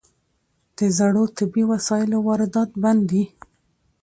[0.77, 3.23] د زړو طبي وسایلو واردات بند دي؟